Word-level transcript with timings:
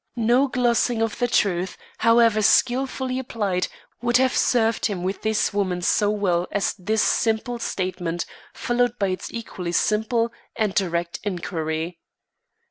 No 0.15 0.47
glossing 0.47 0.99
of 1.03 1.19
the 1.19 1.27
truth, 1.27 1.77
however 1.99 2.41
skillfully 2.41 3.19
applied, 3.19 3.67
would 4.01 4.17
have 4.17 4.35
served 4.35 4.87
him 4.87 5.03
with 5.03 5.21
this 5.21 5.53
woman 5.53 5.83
so 5.83 6.09
well 6.09 6.47
as 6.51 6.73
this 6.79 7.03
simple 7.03 7.59
statement, 7.59 8.25
followed 8.51 8.97
by 8.97 9.09
its 9.09 9.31
equally 9.31 9.73
simple 9.73 10.31
and 10.55 10.73
direct 10.73 11.19
inquiry. 11.23 11.99